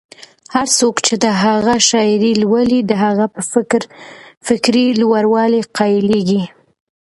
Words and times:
هر 0.53 0.67
څوک 0.77 0.95
چې 1.05 1.13
د 1.23 1.25
هغه 1.43 1.75
شاعري 1.89 2.33
لولي، 2.43 2.79
د 2.85 2.91
هغه 3.03 3.25
په 3.33 3.41
فکري 4.47 4.87
لوړوالي 5.01 5.61
قایلېږي. 5.77 6.41